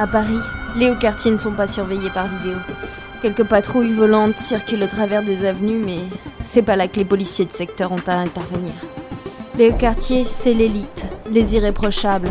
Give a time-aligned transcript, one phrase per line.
[0.00, 0.38] À Paris,
[0.76, 2.56] les hauts quartiers ne sont pas surveillés par vidéo.
[3.20, 5.98] Quelques patrouilles volantes circulent au travers des avenues, mais
[6.40, 8.74] c'est pas là que les policiers de secteur ont à intervenir.
[9.56, 12.30] Les hauts quartiers, c'est l'élite, les irréprochables,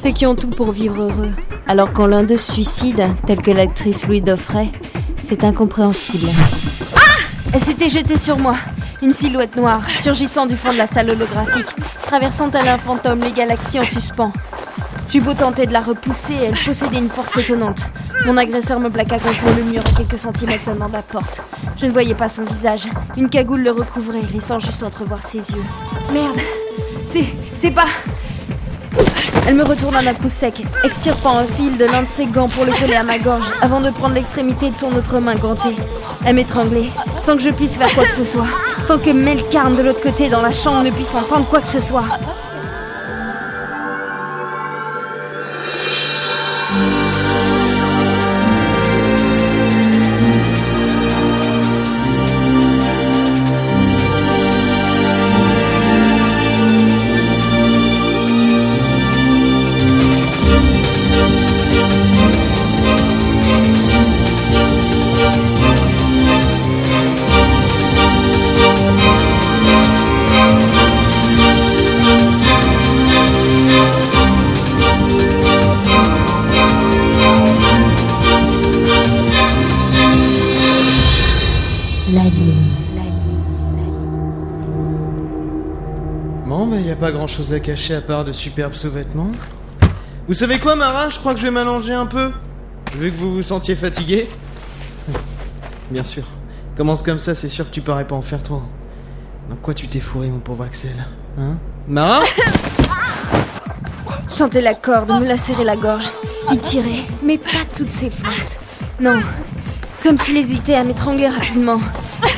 [0.00, 1.32] ceux qui ont tout pour vivre heureux.
[1.66, 4.70] Alors quand l'un d'eux suicide, tel que l'actrice Louis Daufray,
[5.20, 6.28] c'est incompréhensible.
[6.94, 7.00] Ah
[7.52, 8.54] Elle s'était jetée sur moi,
[9.02, 11.74] une silhouette noire, surgissant du fond de la salle holographique,
[12.06, 14.32] traversant à un fantôme les galaxies en suspens.
[15.12, 17.80] J'eus beau tenter de la repousser, elle possédait une force étonnante.
[18.26, 21.42] Mon agresseur me plaqua contre le mur à quelques centimètres seulement de la porte.
[21.76, 22.86] Je ne voyais pas son visage.
[23.16, 25.64] Une cagoule le recouvrait, laissant juste entrevoir ses yeux.
[26.12, 26.38] Merde
[27.04, 27.24] C'est.
[27.56, 27.86] c'est pas.
[29.48, 32.64] Elle me retourna d'un coup sec, extirpant un fil de l'un de ses gants pour
[32.64, 35.74] le coller à ma gorge, avant de prendre l'extrémité de son autre main gantée.
[36.24, 36.90] Elle m'étranglait,
[37.20, 38.46] sans que je puisse faire quoi que ce soit,
[38.84, 41.66] sans que Mel Carne de l'autre côté dans la chambre ne puisse entendre quoi que
[41.66, 42.04] ce soit.
[86.70, 89.32] Bon, bah, y a pas grand chose à cacher à part de superbes sous-vêtements.
[90.28, 91.08] Vous savez quoi, Mara?
[91.08, 92.30] Je crois que je vais m'allonger un peu.
[92.96, 94.28] Vu que vous vous sentiez fatigué.
[95.90, 96.22] Bien sûr.
[96.76, 98.62] Commence comme ça, c'est sûr que tu parais pas en faire trop.
[99.48, 100.94] Dans quoi tu t'es fourré, mon pauvre Axel?
[101.40, 101.56] Hein?
[101.88, 102.22] Mara?
[104.28, 106.06] Chanter la corde, me lacérer la gorge,
[106.52, 108.60] y tirer, mais pas toutes ses forces.
[109.00, 109.20] Non,
[110.04, 111.80] comme s'il hésitait à m'étrangler rapidement.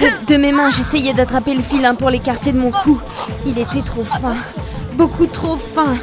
[0.00, 2.98] De, de mes mains, j'essayais d'attraper le filin pour l'écarter de mon cou.
[3.46, 4.36] Il était trop fin,
[4.94, 5.96] beaucoup trop fin.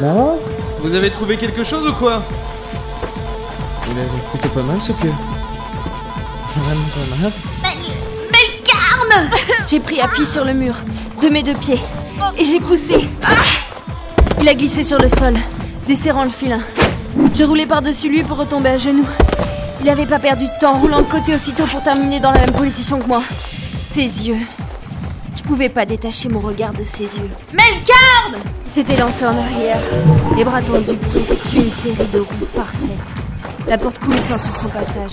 [0.00, 0.34] Mara
[0.80, 2.22] Vous avez trouvé quelque chose ou quoi
[3.90, 5.12] Il avait plutôt pas mal ce pieu.
[6.56, 7.32] Vraiment pas mal.
[8.32, 9.30] Melkarn
[9.68, 10.74] J'ai pris appui sur le mur,
[11.22, 11.80] de mes deux pieds,
[12.38, 13.08] et j'ai poussé.
[14.40, 15.34] Il a glissé sur le sol,
[15.86, 16.60] desserrant le filin.
[17.34, 19.08] Je roulais par-dessus lui pour retomber à genoux.
[19.80, 22.52] Il n'avait pas perdu de temps, roulant de côté aussitôt pour terminer dans la même
[22.52, 23.22] position que moi.
[23.90, 24.38] Ses yeux.
[25.36, 27.30] Je pouvais pas détacher mon regard de ses yeux.
[27.52, 29.78] Melkarn S'était lancé en arrière,
[30.36, 32.78] les bras tendus pour effectuer une série de coups parfaite.
[33.68, 35.12] La porte coulissant sur son passage.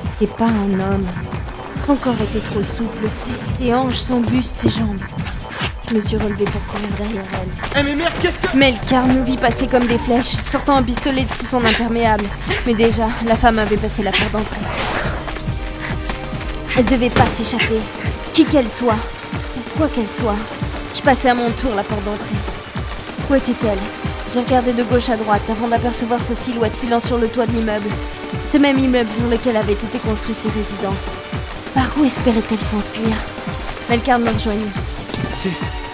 [0.00, 1.06] C'était pas un homme.
[1.86, 5.00] Son corps était trop souple, ses, ses hanches, son buste, ses jambes.
[5.88, 7.80] Je me suis relevée pour courir derrière elle.
[7.80, 8.56] Eh mais merde, qu'est-ce que...
[8.56, 12.24] Melkar nous vit passer comme des flèches, sortant un pistolet de sous son imperméable.
[12.66, 14.60] Mais déjà, la femme avait passé la porte d'entrée.
[16.78, 17.80] Elle devait pas s'échapper,
[18.32, 18.96] qui qu'elle soit,
[19.56, 20.36] ou quoi qu'elle soit.
[20.94, 22.36] Je passais à mon tour la porte d'entrée.
[23.28, 23.78] Où était-elle?
[24.32, 27.52] J'ai regardé de gauche à droite avant d'apercevoir sa silhouette filant sur le toit de
[27.52, 27.88] l'immeuble.
[28.46, 31.08] Ce même immeuble sur lequel avaient été construites ses résidences.
[31.74, 33.14] Par où espérait-elle s'enfuir?
[33.90, 34.70] Melkar me rejoignit.
[35.36, 35.52] C'est...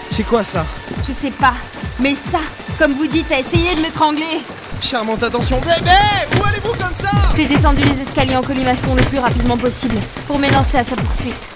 [0.09, 0.65] C'est quoi ça?
[1.07, 1.53] Je sais pas,
[1.99, 2.39] mais ça,
[2.77, 4.41] comme vous dites, a essayé de m'étrangler.
[4.81, 5.59] Charmante attention.
[5.59, 5.91] Bébé
[6.39, 7.11] Où allez-vous comme ça?
[7.35, 9.95] J'ai descendu les escaliers en colimaçon le plus rapidement possible
[10.27, 11.48] pour m'élancer à sa poursuite.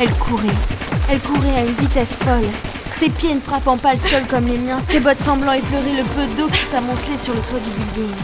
[0.00, 0.48] Elle courait.
[1.10, 2.48] Elle courait à une vitesse folle.
[3.00, 6.04] Ses pieds ne frappant pas le sol comme les miens, ses bottes semblant effleurer le
[6.04, 8.14] peu d'eau qui s'amoncelait sur le toit du building.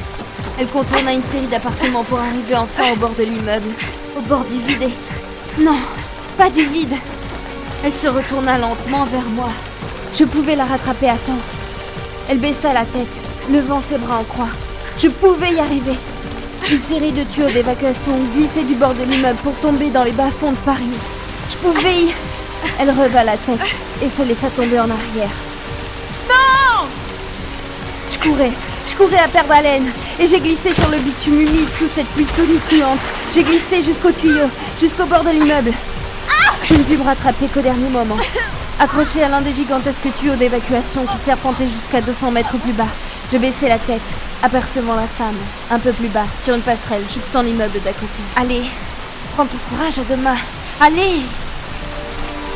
[0.58, 3.70] Elle contourna une série d'appartements pour arriver enfin au bord de l'immeuble.
[4.16, 4.88] Au bord du vide.
[5.58, 5.78] Non,
[6.38, 6.94] pas du vide.
[7.84, 9.50] Elle se retourna lentement vers moi.
[10.14, 11.40] Je pouvais la rattraper à temps.
[12.28, 13.14] Elle baissa la tête,
[13.50, 14.48] levant ses bras en croix.
[14.96, 15.98] Je pouvais y arriver.
[16.70, 20.52] Une série de tuyaux d'évacuation glissaient du bord de l'immeuble pour tomber dans les bas-fonds
[20.52, 20.86] de Paris.
[21.50, 22.14] Je pouvais y...
[22.78, 23.60] Elle reva la tête
[24.02, 25.30] et se laissa tomber en arrière.
[26.28, 26.88] Non
[28.10, 28.52] Je courais,
[28.88, 32.26] je courais à perdre haleine et j'ai glissé sur le bitume humide sous cette pluie
[32.36, 33.00] tonitruante.
[33.34, 34.48] J'ai glissé jusqu'au tuyau,
[34.78, 35.72] jusqu'au bord de l'immeuble.
[36.64, 38.16] Je ne pus me rattraper qu'au dernier moment.
[38.80, 42.88] Accroché à l'un des gigantesques tuyaux d'évacuation qui serpentaient jusqu'à 200 mètres plus bas,
[43.30, 44.00] je baissai la tête,
[44.42, 45.36] apercevant la femme,
[45.70, 48.22] un peu plus bas, sur une passerelle, jouxtant l'immeuble d'à côté.
[48.36, 48.62] Allez,
[49.34, 50.38] prends ton courage à deux mains.
[50.80, 51.22] Allez.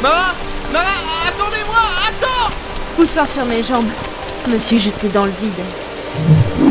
[0.02, 0.34] Mara
[0.72, 0.84] Mara
[1.28, 1.76] Attendez-moi
[2.08, 2.54] Attends.
[2.96, 3.88] Poussant sur mes jambes,
[4.46, 6.67] je me suis jeté dans le vide.